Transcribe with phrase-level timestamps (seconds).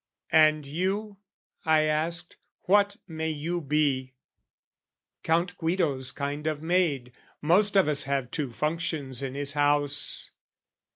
[0.31, 1.17] "And you?"
[1.63, 4.15] I asked: "What may you be?"
[5.21, 10.31] "Count Guido's kind of maid "Most of us have two functions in his house.